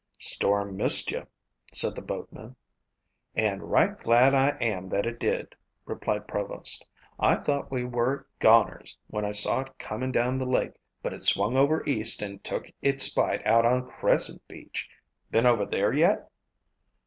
"Storm 0.17 0.75
missed 0.75 1.11
you," 1.11 1.27
said 1.71 1.93
the 1.93 2.01
boatman. 2.01 2.55
"And 3.35 3.69
right 3.69 3.95
glad 3.99 4.33
I 4.33 4.57
am 4.59 4.89
that 4.89 5.05
it 5.05 5.19
did," 5.19 5.53
replied 5.85 6.27
Provost. 6.27 6.87
"I 7.19 7.35
thought 7.35 7.69
we 7.69 7.83
were 7.83 8.25
goners 8.39 8.97
when 9.11 9.25
I 9.25 9.31
saw 9.31 9.59
it 9.59 9.77
coming 9.77 10.11
down 10.11 10.39
the 10.39 10.49
lake 10.49 10.73
but 11.03 11.13
it 11.13 11.21
swung 11.23 11.55
over 11.55 11.85
east 11.87 12.23
and 12.23 12.43
took 12.43 12.71
its 12.81 13.03
spite 13.03 13.45
out 13.45 13.63
on 13.63 13.91
Crescent 13.91 14.41
Beach. 14.47 14.89
Been 15.29 15.45
over 15.45 15.67
there 15.67 15.93
yet?" 15.93 16.31